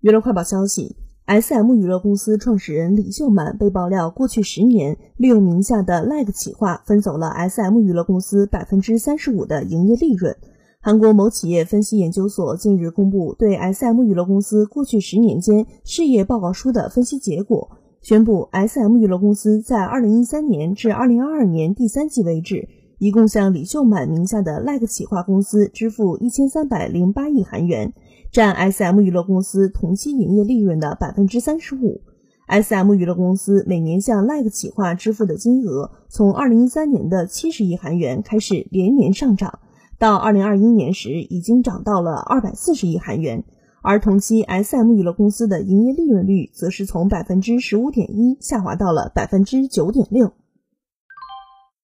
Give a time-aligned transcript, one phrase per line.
[0.00, 10.34] 娱乐快报消息：S.M 娱乐公司创始人李秀满被爆料，过去十年利用名下的 Like 企划分走了 S.M 娱乐公司百分之三十五的营业利润。
[10.80, 17.68] 韩国某企业分析研究所近日公布对 S.M 娱乐公司过去十年间事业报告书的分析结果，
[18.00, 22.66] 宣布 S.M 娱乐公司在二零一三年至二零二二年第三季为止，
[23.00, 27.94] 一共向李秀满名下的 Like 企划公司支付一千三百零八亿韩元。
[28.30, 32.02] 占 S.M 娱乐公司同期营业利润的百分之三十五。
[32.46, 39.60] S.M 娱乐公司每年向 Like 企划支付的金额，从二零一三年的七十亿韩元开始连年上涨，
[39.98, 43.44] 到二零二一年时已经涨到了二百四十亿韩元。
[43.80, 50.34] 而同期 S.M 娱乐公司的营业利润率，则是从百分之十五点一下滑到了百分之九点六。